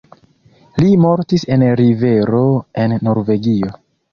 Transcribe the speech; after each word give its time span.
Li 0.83 0.95
mortis 1.03 1.45
en 1.57 1.67
rivero 1.81 2.43
en 2.85 2.99
Norvegio. 3.11 3.75